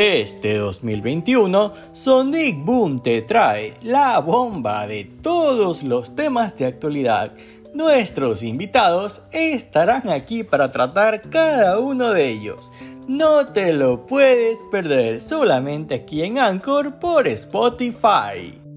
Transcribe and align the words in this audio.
Este 0.00 0.58
2021, 0.58 1.72
Sonic 1.90 2.64
Boom 2.64 3.00
te 3.00 3.20
trae 3.22 3.74
la 3.82 4.20
bomba 4.20 4.86
de 4.86 5.04
todos 5.04 5.82
los 5.82 6.14
temas 6.14 6.56
de 6.56 6.66
actualidad. 6.66 7.32
Nuestros 7.74 8.44
invitados 8.44 9.22
estarán 9.32 10.08
aquí 10.08 10.44
para 10.44 10.70
tratar 10.70 11.22
cada 11.30 11.80
uno 11.80 12.12
de 12.12 12.28
ellos. 12.28 12.70
No 13.08 13.48
te 13.48 13.72
lo 13.72 14.06
puedes 14.06 14.60
perder 14.70 15.20
solamente 15.20 15.96
aquí 15.96 16.22
en 16.22 16.38
Anchor 16.38 17.00
por 17.00 17.26
Spotify. 17.26 18.67